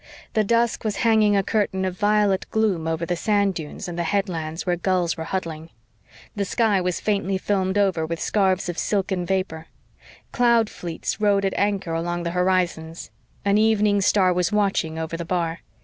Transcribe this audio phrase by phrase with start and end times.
[0.33, 4.03] The dusk was hanging a curtain of violet gloom over the sand dunes and the
[4.03, 5.69] headlands where gulls were huddling.
[6.35, 9.67] The sky was faintly filmed over with scarfs of silken vapor.
[10.31, 13.11] Cloud fleets rode at anchor along the horizons.
[13.45, 15.59] An evening star was watching over the bar.